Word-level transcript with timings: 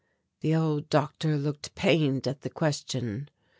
The 0.39 0.55
old 0.55 0.89
doctor 0.89 1.37
looked 1.37 1.75
pained 1.75 2.27
at 2.27 2.41
the 2.41 2.49
question. 2.49 3.29